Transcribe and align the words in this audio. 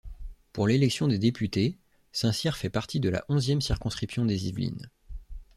Pour 0.51 0.67
l'élection 0.67 1.07
des 1.07 1.19
députés, 1.19 1.77
Saint-Cyr 2.11 2.57
fait 2.57 2.71
partie 2.71 2.99
de 2.99 3.07
la 3.09 3.23
onzième 3.29 3.61
circonscription 3.61 4.25
des 4.25 4.47
Yvelines. 4.47 4.89